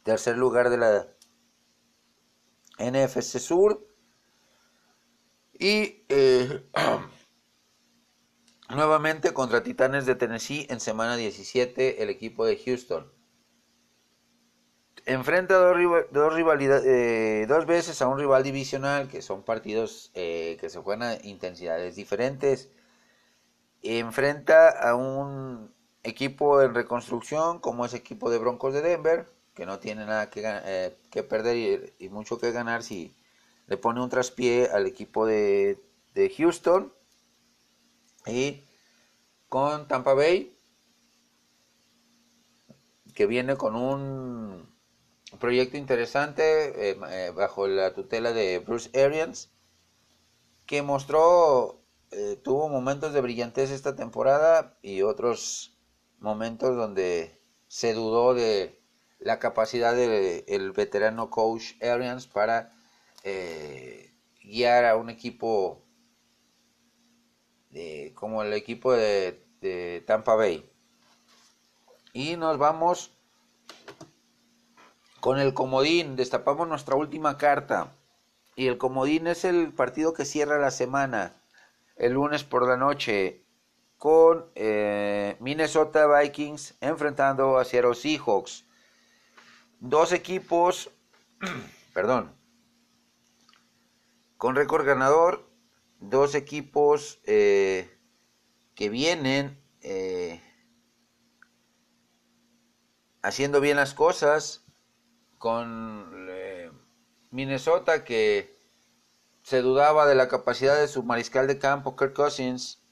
[0.03, 1.07] Tercer lugar de la
[2.79, 3.85] NFC Sur.
[5.53, 6.63] Y eh,
[8.69, 13.11] nuevamente contra Titanes de Tennessee en semana 17 el equipo de Houston.
[15.05, 15.77] Enfrenta dos,
[16.11, 16.33] dos,
[16.85, 21.15] eh, dos veces a un rival divisional que son partidos eh, que se juegan a
[21.23, 22.69] intensidades diferentes.
[23.81, 29.77] Enfrenta a un equipo en reconstrucción como es equipo de Broncos de Denver que no
[29.77, 33.13] tiene nada que, eh, que perder y, mucho que ganar si
[33.67, 36.93] le pone un traspié al equipo de, de Houston
[38.25, 38.63] y
[39.49, 40.57] con Tampa Bay
[43.13, 44.73] que viene con un
[45.41, 49.51] proyecto interesante eh, eh, bajo la tutela de Bruce Arians
[50.67, 55.77] que mostró eh, tuvo momentos de brillantez esta temporada y otros
[56.19, 58.78] momentos donde se dudó de
[59.19, 62.73] la capacidad del veterano coach Arians para
[63.23, 65.83] eh, guiar a un equipo
[67.69, 69.45] de, como el equipo de,
[70.07, 70.71] Tampa Bay.
[72.13, 73.13] Y nos vamos
[75.19, 76.15] con el comodín.
[76.15, 77.93] Destapamos nuestra última carta.
[78.55, 81.35] Y el comodín es el partido que cierra la semana.
[81.97, 83.43] El lunes por la noche.
[83.97, 88.63] Con eh, Minnesota Vikings enfrentando a Seattle Seahawks
[89.79, 90.91] dos equipos,
[91.93, 92.35] perdón,
[94.37, 95.49] con récord ganador,
[95.99, 97.89] dos equipos eh,
[98.75, 100.41] que vienen eh,
[103.21, 104.65] haciendo bien las cosas,
[105.37, 106.71] con eh,
[107.31, 108.57] Minnesota que
[109.41, 112.83] se dudaba de la capacidad de su mariscal de campo, Kirk Cousins,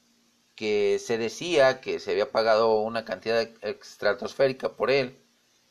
[0.55, 5.21] que se decía que se había pagado una cantidad estratosférica por él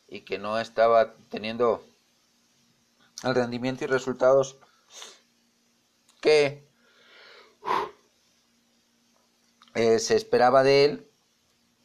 [0.07, 1.83] y que no estaba teniendo
[3.23, 4.57] el rendimiento y resultados
[6.21, 6.67] que
[9.75, 11.11] eh, se esperaba de él,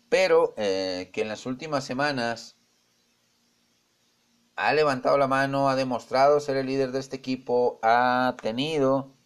[0.08, 2.56] pero eh, que en las últimas semanas
[4.56, 9.16] ha levantado la mano, ha demostrado ser el líder de este equipo, ha tenido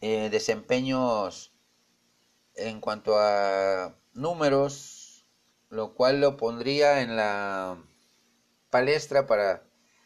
[0.00, 1.54] eh, desempeños
[2.54, 5.26] en cuanto a números,
[5.68, 7.78] lo cual lo pondría en la
[8.72, 9.62] palestra para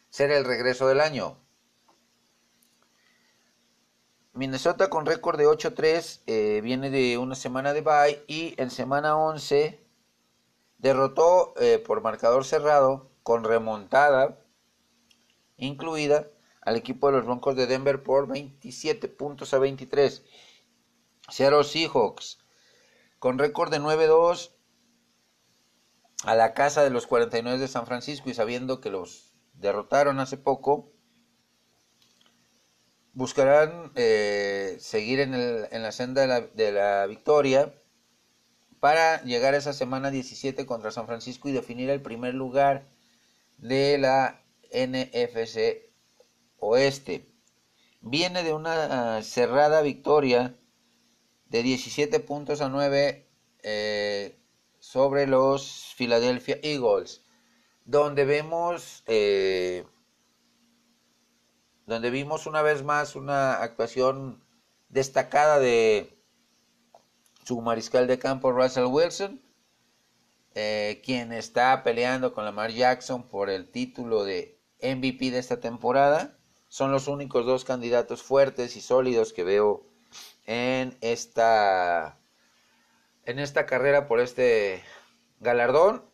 [0.09, 1.39] ser el regreso del año.
[4.33, 9.17] Minnesota con récord de 8-3 eh, viene de una semana de bye y en semana
[9.17, 9.81] 11
[10.77, 14.37] derrotó eh, por marcador cerrado con remontada
[15.55, 16.27] incluida
[16.61, 20.23] al equipo de los Broncos de Denver por 27 puntos a 23.
[21.29, 22.39] Seattle Seahawks
[23.17, 24.56] con récord de 9-2
[26.23, 30.37] a la casa de los 49 de San Francisco y sabiendo que los derrotaron hace
[30.37, 30.91] poco,
[33.13, 35.31] buscarán eh, seguir en,
[35.71, 37.73] la senda de la, victoria
[38.79, 42.87] para llegar a esa semana 17 contra San Francisco y definir el primer lugar
[43.57, 45.89] de la NFC
[46.59, 47.27] Oeste.
[48.01, 50.55] Viene de una cerrada victoria
[51.47, 53.27] de 17 puntos a 9
[53.63, 54.36] eh,
[54.87, 57.21] sobre los Philadelphia Eagles,
[57.83, 59.85] donde vemos eh,
[61.85, 64.41] donde vimos una vez más una actuación
[64.87, 66.17] destacada de
[67.43, 69.41] su mariscal de campo Russell Wilson,
[70.55, 76.39] eh, quien está peleando con Lamar Jackson por el título de MVP de esta temporada.
[76.69, 79.85] Son los únicos dos candidatos fuertes y sólidos que veo
[80.45, 82.17] en esta
[83.27, 84.81] en esta carrera por este
[85.41, 86.09] galardón.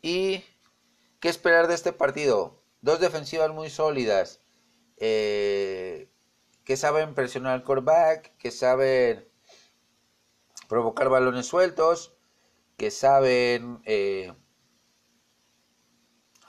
[0.00, 0.44] ¿Y
[1.20, 2.62] qué esperar de este partido?
[2.80, 4.40] Dos defensivas muy sólidas
[4.98, 6.08] eh,
[6.64, 9.28] que saben presionar al quarterback, que saben
[10.68, 12.16] provocar balones sueltos,
[12.76, 14.32] que saben eh,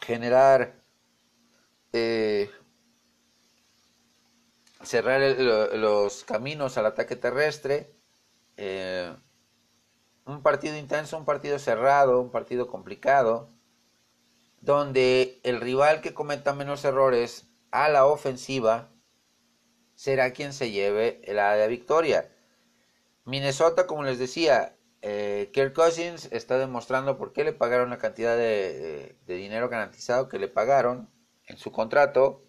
[0.01, 0.83] generar,
[1.93, 2.51] eh,
[4.83, 5.19] cerrar
[5.75, 7.95] los caminos al ataque terrestre.
[10.27, 13.49] Un partido intenso, un partido cerrado, un partido complicado,
[14.61, 18.91] donde el rival que cometa menos errores a la ofensiva
[19.95, 22.29] será quien se lleve la victoria.
[23.23, 28.35] Minnesota, como les decía, eh, Kirk Cousins está demostrando por qué le pagaron la cantidad
[28.35, 31.09] de, dinero garantizado que le pagaron
[31.45, 32.43] en su contrato,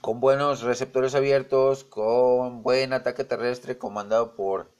[0.00, 4.72] con buenos receptores abiertos, con buen ataque terrestre comandado por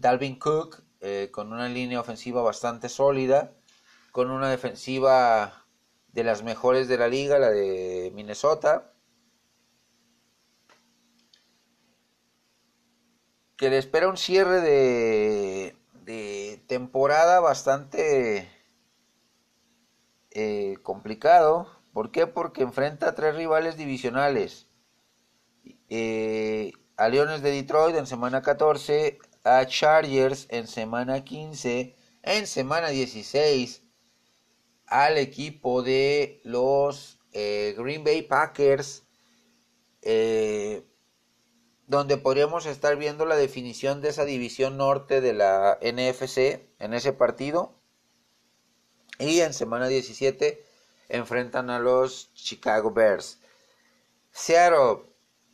[0.00, 3.52] Dalvin Cook, eh, con una línea ofensiva bastante sólida,
[4.12, 5.66] con una defensiva
[6.08, 8.92] de las mejores de la liga, la de Minnesota.
[13.56, 18.48] Que le espera un cierre de, de temporada bastante
[20.30, 21.68] eh, complicado.
[21.92, 22.26] ¿Por qué?
[22.26, 24.66] Porque enfrenta a tres rivales divisionales.
[25.90, 32.88] Eh, a Leones de Detroit en semana 14, a Chargers en semana 15, en semana
[32.88, 33.82] 16
[34.86, 39.04] al equipo de los eh, Green Bay Packers,
[40.02, 40.84] eh,
[41.86, 47.12] donde podríamos estar viendo la definición de esa división norte de la NFC en ese
[47.12, 47.74] partido.
[49.18, 50.64] Y en semana 17
[51.08, 53.38] enfrentan a los Chicago Bears.
[54.32, 55.04] Seattle,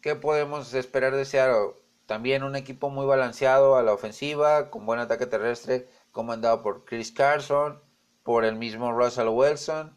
[0.02, 1.74] ¿qué podemos esperar de Seattle?
[2.06, 7.10] También un equipo muy balanceado a la ofensiva, con buen ataque terrestre, comandado por Chris
[7.12, 7.80] Carson
[8.22, 9.96] por el mismo Russell Wilson,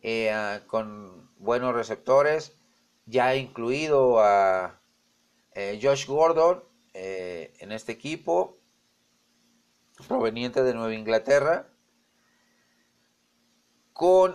[0.00, 2.58] eh, ah, con buenos receptores,
[3.06, 4.80] ya incluido a
[5.52, 8.58] eh, Josh Gordon eh, en este equipo,
[10.08, 11.68] proveniente de Nueva Inglaterra,
[13.92, 14.32] con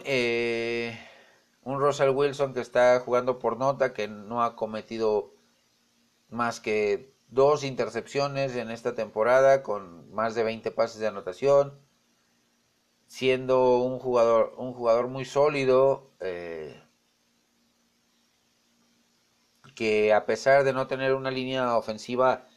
[1.64, 5.34] un Russell Wilson que está jugando por nota, que no ha cometido
[6.30, 11.84] más que dos intercepciones en esta temporada, con más de 20 pases de anotación
[13.14, 16.82] siendo un jugador, un jugador muy sólido, eh,
[19.76, 22.48] que a pesar de no tener una línea ofensiva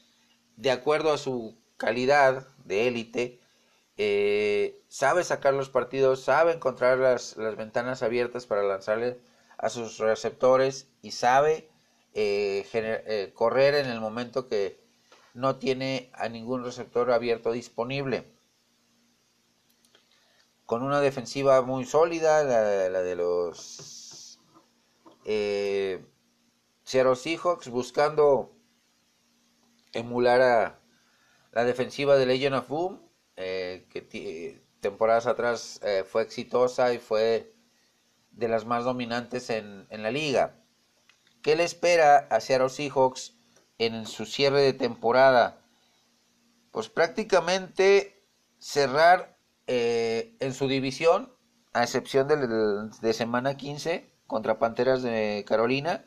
[0.57, 3.41] de acuerdo a su calidad de élite,
[3.99, 9.21] eh, sabe sacar los partidos, sabe encontrar las, ventanas abiertas para lanzarle
[9.59, 11.69] a sus receptores y sabe
[12.19, 14.81] eh, correr en el momento que
[15.35, 18.37] no tiene a ningún receptor abierto disponible
[20.67, 24.41] con una defensiva muy sólida, la, de los
[25.25, 26.05] eh,
[26.83, 28.53] Seattle Seahawks buscando
[29.93, 30.81] emular a
[31.53, 33.01] la defensiva de Legion of Boom,
[33.37, 37.55] eh, que temporadas atrás eh, fue exitosa y fue
[38.33, 40.66] de las más dominantes en la liga.
[41.47, 43.37] ¿Qué le espera a Seattle Seahawks
[43.79, 45.63] en su cierre de temporada?
[46.73, 48.21] Pues prácticamente
[48.59, 49.39] cerrar
[49.69, 51.33] eh, en su división,
[51.73, 56.05] a excepción de semana 15 contra Panteras de Carolina,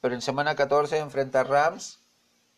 [0.00, 2.06] pero en semana 14 enfrenta a Rams,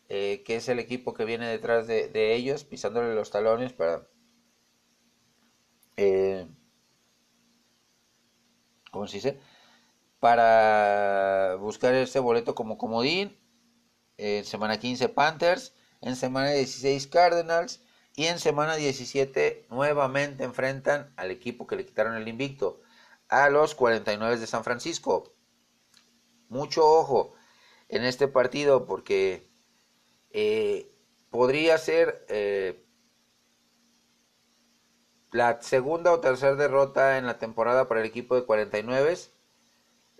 [0.07, 4.07] eh, que es el equipo que viene detrás de, ellos, pisándole los talones para...
[5.97, 6.47] Eh,
[8.91, 9.39] ¿Cómo se dice?
[10.19, 13.37] Para buscar este boleto como comodín.
[14.17, 17.81] En semana 15 Panthers, en semana 16 Cardinals
[18.15, 22.81] y en semana 17 nuevamente enfrentan al equipo que le quitaron el invicto,
[23.29, 25.33] a los 49 de San Francisco.
[26.49, 27.33] Mucho ojo
[27.87, 29.49] en este partido porque
[30.31, 30.91] eh,
[31.29, 32.85] podría ser eh,
[35.31, 39.17] la segunda o tercera derrota en la temporada para el equipo de 49,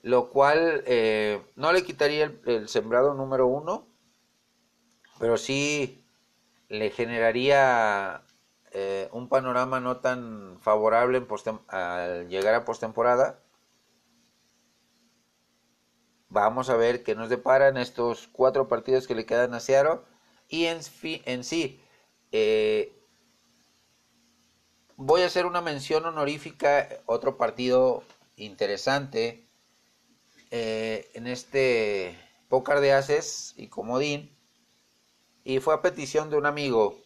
[0.02, 3.88] lo cual eh, no le quitaría el, sembrado número uno,
[5.20, 6.06] pero sí
[6.70, 8.24] le generaría
[8.72, 11.26] eh, un panorama no tan favorable
[11.68, 13.40] al llegar a postemporada.
[16.30, 20.02] Vamos a ver qué nos deparan estos cuatro partidos que le quedan a Seattle.
[20.48, 21.82] Y en, en sí,
[22.32, 22.96] eh,
[24.96, 28.04] voy a hacer una mención honorífica, otro partido
[28.36, 29.49] interesante
[30.52, 34.36] eh, en este pócar de haces y comodín
[35.44, 37.00] y fue a petición de un amigo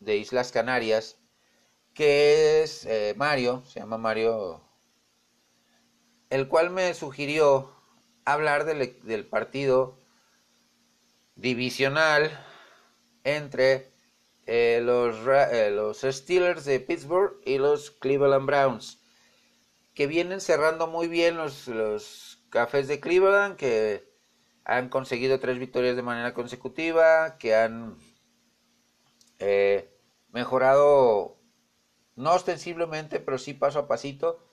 [0.00, 1.16] de Islas Canarias,
[1.94, 4.60] que es eh, Mario, se llama Mario,
[6.30, 7.72] el cual me sugirió
[8.24, 9.96] hablar del, partido
[11.36, 12.44] divisional
[13.22, 13.92] entre
[14.46, 15.16] eh, los,
[15.72, 18.98] los Steelers de Pittsburgh y los Cleveland Browns,
[19.94, 21.68] que vienen cerrando muy bien los
[22.50, 24.10] cafés de Cleveland, que
[24.64, 27.96] han conseguido tres victorias de manera consecutiva, que han
[29.38, 29.96] eh,
[30.30, 31.38] mejorado,
[32.16, 34.44] no ostensiblemente, pero sí paso a pasito,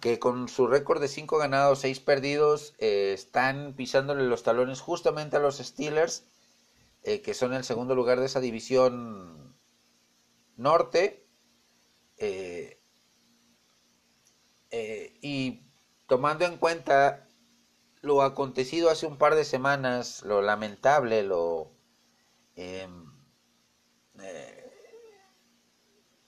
[0.00, 5.36] que con su récord de 5 ganados, 6 perdidos, eh, están pisándole los talones justamente
[5.36, 6.26] a los Steelers,
[7.02, 9.56] eh, que son el segundo lugar de esa división
[10.56, 11.20] norte.
[15.20, 15.63] y
[16.06, 17.26] tomando en cuenta
[18.02, 21.70] lo acontecido hace un par de semanas, lo lamentable, lo...
[22.56, 23.10] Em,
[24.20, 24.64] eh,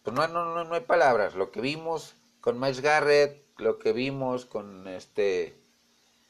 [0.03, 4.47] pues no, no, no, hay palabras, lo que vimos con Miles Garrett, lo que vimos
[4.47, 5.61] con este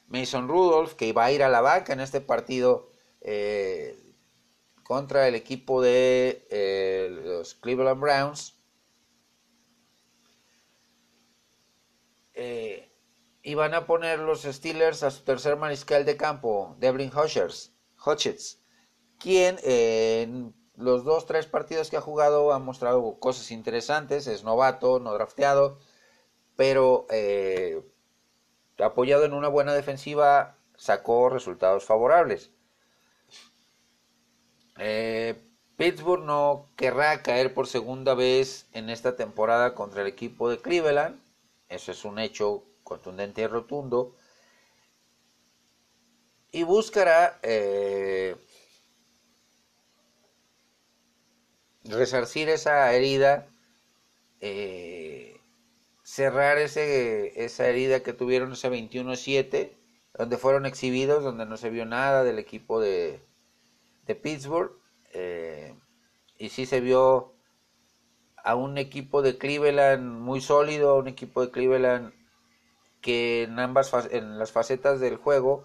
[0.09, 2.91] Mason Rudolph, que iba a ir a la banca en este partido
[3.21, 3.99] eh,
[4.83, 8.55] contra el equipo de eh, los Cleveland Browns.
[12.35, 12.89] Eh,
[13.47, 17.71] y van a poner los Steelers a su tercer mariscal de campo, Devlin Hodges,
[19.21, 24.99] quien en los dos, tres partidos que ha jugado ha mostrado cosas interesantes, es novato,
[24.99, 25.79] no drafteado,
[26.57, 27.81] pero eh,
[28.81, 32.51] apoyado en una buena defensiva sacó resultados favorables.
[34.77, 35.41] Eh,
[35.77, 41.23] Pittsburgh no querrá caer por segunda vez en esta temporada contra el equipo de Cleveland.
[41.69, 44.15] Eso es un hecho contundente y rotundo,
[46.53, 48.37] y buscará eh,
[51.85, 53.49] resarcir esa herida,
[54.41, 55.37] eh,
[56.03, 59.77] cerrar ese, esa herida que tuvieron ese 21-7,
[60.15, 63.21] donde fueron exhibidos, donde no se vio nada del equipo de,
[64.07, 64.73] de Pittsburgh,
[65.13, 65.75] eh,
[66.39, 67.35] y sí se vio
[68.37, 72.15] a un equipo de Cleveland muy sólido, a un equipo de Cleveland
[73.07, 75.65] que en ambas en las facetas del juego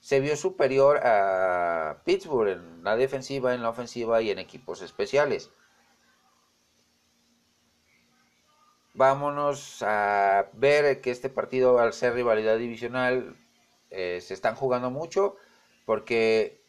[0.00, 5.50] se vio superior a Pittsburgh en la defensiva, en la ofensiva y en equipos especiales.
[8.92, 13.38] Vámonos a ver que este partido, al ser rivalidad divisional,
[13.88, 15.36] eh, se están jugando mucho
[15.86, 16.60] porque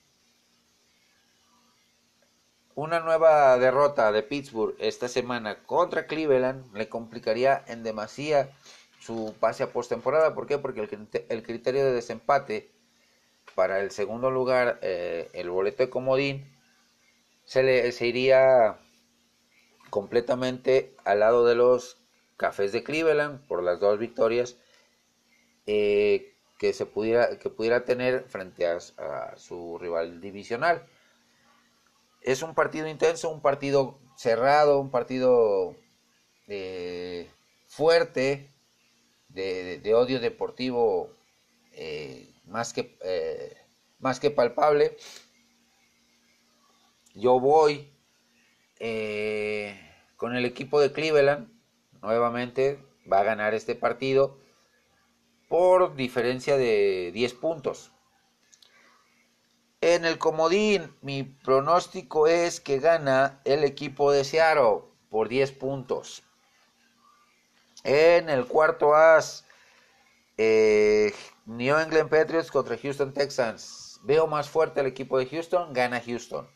[2.75, 8.51] una nueva derrota de Pittsburgh esta semana contra Cleveland le complicaría en demasía
[8.99, 10.33] su pase a postemporada.
[10.33, 10.57] ¿Por qué?
[10.57, 10.81] Porque
[11.29, 12.71] el, criterio de desempate
[13.55, 16.45] para el segundo lugar, eh, el boleto de comodín,
[17.45, 18.79] se, le, iría
[19.89, 21.97] completamente al lado de los
[22.35, 24.57] Cafés de Cleveland por las dos victorias.
[25.65, 28.79] Eh, que se pudiera que pudiera tener frente a,
[29.37, 30.85] su rival divisional.
[32.21, 35.75] Es un partido intenso, un partido cerrado, un partido
[36.47, 37.29] eh,
[37.67, 38.49] fuerte,
[39.37, 41.11] de, odio deportivo
[41.73, 43.55] eh, más, que, eh,
[43.99, 44.97] más que palpable.
[47.13, 47.91] Yo voy
[50.17, 51.49] con el equipo de Cleveland,
[52.01, 52.79] nuevamente
[53.11, 54.37] va a ganar este partido
[55.47, 57.91] por diferencia de 10 puntos.
[59.81, 66.26] En el comodín, mi pronóstico es que gana el equipo de Seattle por 10 puntos.
[67.87, 69.45] En el cuarto as,
[70.35, 71.15] eh,
[71.45, 74.01] New England Patriots contra Houston Texans.
[74.03, 76.49] Veo más fuerte al equipo de Houston, gana Houston.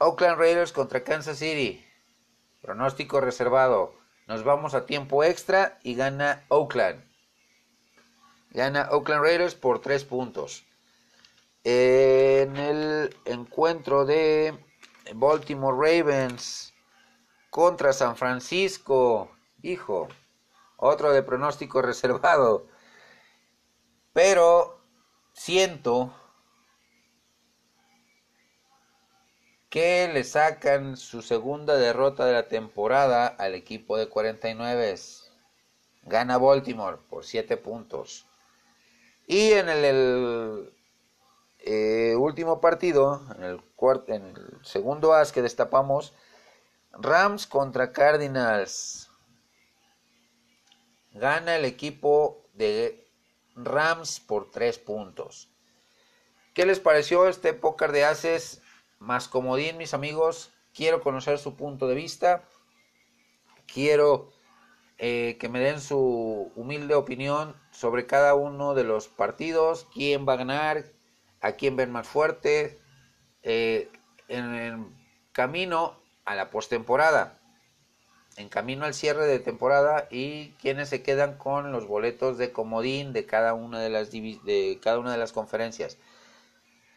[0.00, 1.82] Oakland Raiders contra Kansas City.
[2.60, 3.94] Pronóstico reservado.
[4.26, 7.02] Nos vamos a tiempo extra y gana Oakland.
[8.50, 10.66] Gana Oakland Raiders por 3 puntos.
[11.64, 14.62] En el encuentro de
[15.14, 16.74] Baltimore Ravens
[17.48, 19.30] contra San Francisco,
[19.62, 20.08] hijo,
[20.76, 22.66] otro de pronóstico reservado.
[24.12, 24.80] Pero
[25.32, 26.12] siento
[29.70, 34.96] que le sacan su segunda derrota de la temporada al equipo de 49.
[36.02, 38.26] Gana Baltimore por 7 puntos.
[39.26, 40.74] Y en el,
[41.60, 43.62] eh, último partido, en el,
[44.08, 46.12] en el segundo as que destapamos,
[46.92, 49.11] Rams contra Cardinals.
[51.14, 53.06] Gana el equipo de
[53.54, 55.48] Rams por 3 puntos.
[56.54, 58.62] ¿Qué les pareció este póker de ases
[58.98, 60.52] más comodín, mis amigos?
[60.74, 62.44] Quiero conocer su punto de vista.
[63.66, 64.32] Quiero
[64.98, 70.34] eh, que me den su humilde opinión sobre cada uno de los partidos, quién va
[70.34, 70.84] a ganar,
[71.40, 72.80] a quién ven más fuerte,
[73.42, 73.90] eh,
[74.28, 74.94] en,
[75.32, 77.41] camino a la postemporada,
[78.36, 83.12] en camino al cierre de temporada y quiénes se quedan con los boletos de comodín
[83.12, 85.98] de cada una de las de cada una de las conferencias.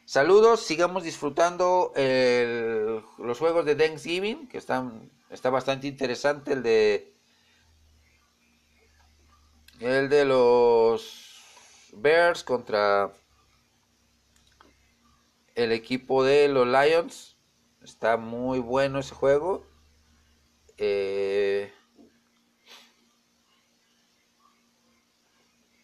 [0.06, 7.14] Saludos, sigamos disfrutando los juegos de Thanksgiving, que están está bastante interesante el de
[9.80, 11.36] el de los
[11.94, 13.12] Bears contra
[15.56, 17.36] el equipo de los Lions.
[17.82, 19.66] Está muy bueno ese juego.
[20.78, 21.72] Eh,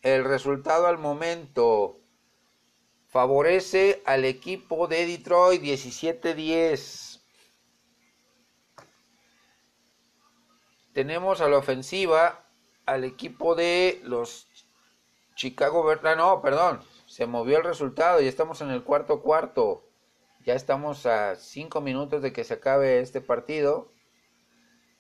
[0.02, 2.00] el resultado al momento
[3.08, 7.20] favorece al equipo de Detroit 17-10.
[10.94, 12.46] Tenemos a la ofensiva
[12.86, 14.48] al equipo de los
[15.36, 15.90] Chicago.
[16.04, 18.20] Ah, no, perdón, se movió el resultado.
[18.22, 19.88] Ya estamos en el cuarto cuarto.
[20.46, 23.92] Ya estamos a cinco minutos de que se acabe este partido.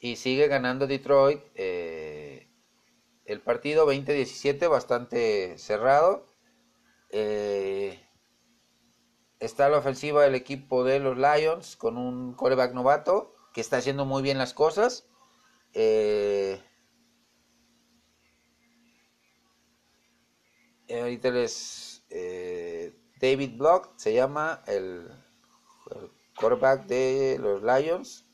[0.01, 1.39] Y sigue ganando Detroit.
[1.55, 2.49] Eh,
[3.23, 6.27] el partido 20-17, bastante cerrado.
[7.11, 8.03] Eh,
[9.39, 14.05] está la ofensiva del equipo de los Lions con un coreback novato que está haciendo
[14.05, 15.07] muy bien las cosas.
[15.73, 16.61] Eh,
[20.89, 22.03] ahorita les
[23.21, 25.07] David Block se llama el,
[26.41, 28.25] quarterback de los Lions.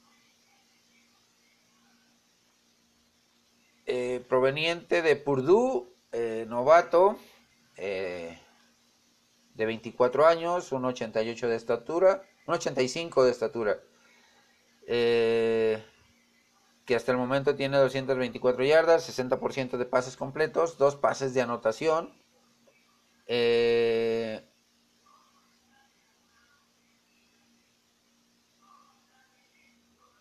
[3.88, 5.88] Eh, proveniente de Purdue,
[6.48, 7.18] novato,
[7.76, 8.38] de
[9.66, 13.80] 24 años, 1,88 de estatura, 1,85 de estatura,
[16.86, 22.14] que hasta el momento tiene 224 yardas, 60% de pases completos, dos pases de anotación,
[23.28, 24.42] eh,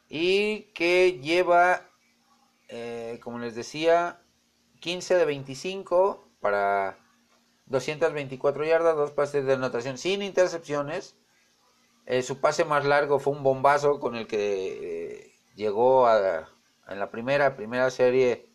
[0.08, 1.85] y que lleva,
[2.68, 4.20] eh, como les decía,
[4.80, 6.98] 15 de 25 para
[7.66, 11.16] 224 yardas, dos pases de anotación sin intercepciones.
[12.06, 16.48] Eh, su pase más largo fue un bombazo con el que llegó a,
[16.88, 18.52] en la primera, primera serie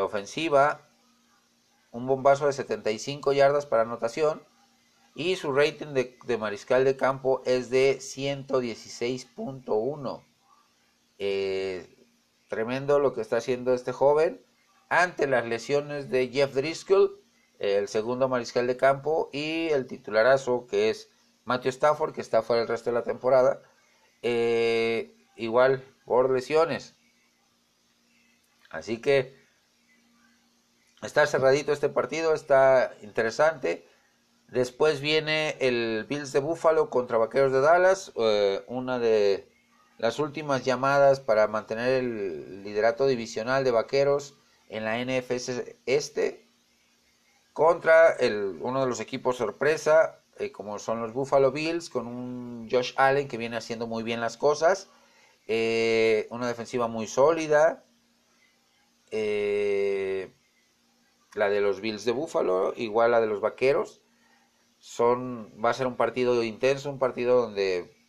[0.00, 0.88] ofensiva
[1.92, 4.42] un bombazo de 75 yardas para anotación
[5.14, 10.24] y su rating de, mariscal de campo es de 116.1.
[12.52, 14.44] Tremendo lo que está haciendo este joven
[14.90, 17.18] ante las lesiones de Jeff Driscoll,
[17.58, 21.08] el segundo mariscal de campo, y el titularazo que es
[21.46, 23.62] Matthew Stafford, que está fuera el resto de la temporada,
[24.20, 26.94] eh, igual por lesiones.
[28.68, 29.40] Así que
[31.00, 33.88] Está cerradito este partido, está interesante.
[34.48, 39.51] Después viene el Bills de Buffalo contra Vaqueros de Dallas, eh, una de
[40.02, 44.34] las últimas llamadas para mantener el liderato divisional de Vaqueros
[44.68, 46.48] en la NFC Este
[47.52, 52.68] contra el, uno de los equipos sorpresa, eh, como son los Buffalo Bills, con un
[52.68, 54.90] Josh Allen que viene haciendo muy bien las cosas,
[55.46, 57.84] eh, una defensiva muy sólida,
[59.12, 60.34] eh,
[61.34, 64.02] la de los Bills de Buffalo, igual la de los Vaqueros.
[64.78, 68.01] Son, va a ser un partido intenso, un partido donde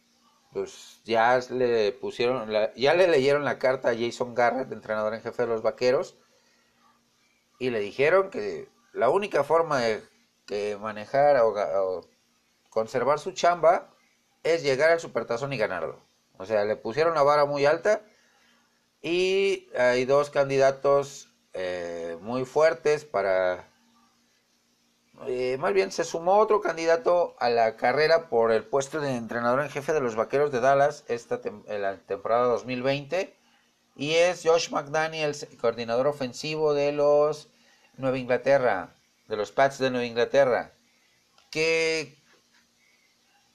[0.54, 5.44] pues ya le pusieron, ya le leyeron la carta a Jason Garrett, entrenador en jefe
[5.44, 6.16] de los Vaqueros,
[7.60, 10.04] y le dijeron que la única forma de
[10.46, 12.02] que manejar o,
[12.70, 13.90] conservar su chamba
[14.44, 16.00] es llegar al supertazón y ganarlo.
[16.38, 18.02] O sea, le pusieron la vara muy alta
[19.02, 23.73] y hay dos candidatos eh, muy fuertes para
[25.28, 29.62] eh, más bien se sumó otro candidato a la carrera por el puesto de entrenador
[29.62, 33.36] en jefe de los Vaqueros de Dallas esta en la temporada 2020
[33.96, 37.50] y es Josh McDaniels, coordinador ofensivo de los
[37.98, 38.96] Nueva Inglaterra,
[39.28, 40.74] de los Pats de Nueva Inglaterra,
[41.52, 42.18] que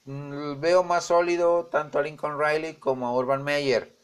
[0.05, 3.97] mm, veo más sólido tanto a Lincoln Riley como a Urban Meyer.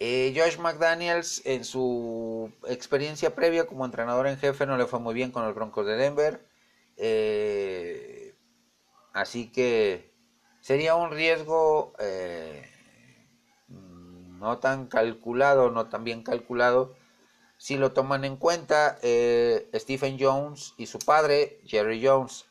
[0.00, 5.14] Eh, Josh McDaniels en su experiencia previa como entrenador en jefe no le fue muy
[5.14, 6.47] bien con los Broncos de Denver.
[7.00, 8.34] Eh,
[9.12, 10.12] así que
[10.60, 12.68] sería un riesgo eh,
[13.68, 16.96] no tan calculado, no tan bien calculado,
[17.56, 22.46] si lo toman en cuenta eh, Stephen Jones y su padre, Jerry Jones.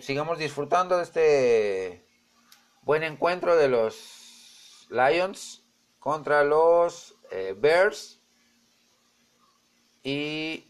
[0.00, 2.06] sigamos disfrutando de este
[2.82, 5.64] buen encuentro de los Lions
[5.98, 7.16] contra los
[7.56, 8.20] Bears.
[10.04, 10.67] Y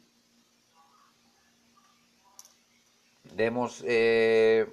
[3.39, 4.67] Demos, eh,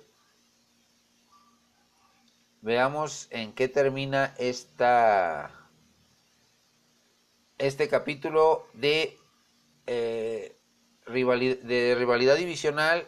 [2.62, 5.70] veamos en qué termina esta,
[7.60, 9.20] este capítulo de,
[9.86, 10.56] eh,
[11.06, 13.08] rivalidad, de rivalidad divisional,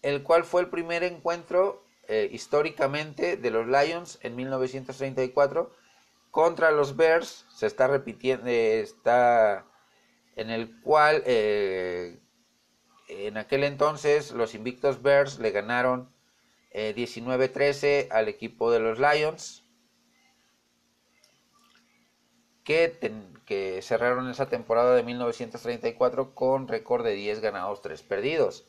[0.00, 5.76] el cual fue el primer encuentro eh, históricamente de los Lions en 1934
[6.30, 7.44] contra los Bears.
[7.54, 9.66] Se está repitiendo, está
[10.36, 11.22] en el cual
[13.08, 16.12] en aquel entonces los invictos Bears le ganaron
[16.72, 19.64] 19-13 eh, al equipo de los Lions,
[22.64, 22.98] que,
[23.46, 28.66] que, cerraron esa temporada de 1934 con récord de 10 ganados, 3 perdidos.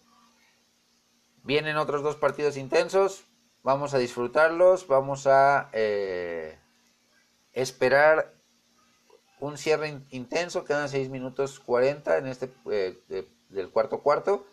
[1.43, 3.25] Vienen otros dos partidos intensos,
[3.63, 6.59] vamos a disfrutarlos, vamos a eh,
[7.53, 8.35] esperar
[9.39, 14.45] un cierre intenso, quedan 6 minutos 40 en este eh, del cuarto cuarto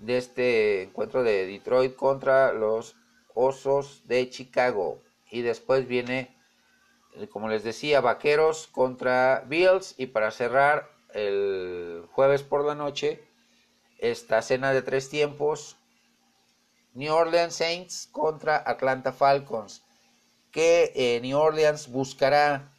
[0.00, 2.96] de este encuentro de Detroit contra los
[3.34, 5.02] Osos de Chicago.
[5.30, 6.36] Y después viene,
[7.14, 9.94] eh, como les decía, Vaqueros contra Bills.
[9.98, 13.22] Y para cerrar el jueves por la noche,
[13.98, 15.76] esta cena de tres tiempos,
[16.94, 19.84] New Orleans Saints contra Atlanta Falcons.
[20.50, 22.74] Que eh, New Orleans buscará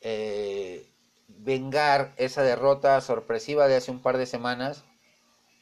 [0.00, 0.93] eh,
[1.28, 4.84] vengar esa derrota sorpresiva de hace un par de semanas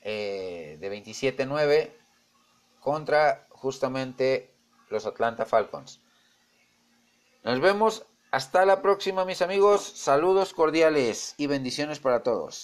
[0.02, 1.92] eh, de 27-9
[2.80, 4.52] contra justamente
[4.90, 6.00] los Atlanta Falcons.
[7.44, 12.60] Nos vemos hasta la próxima mis amigos, saludos cordiales y bendiciones para todos.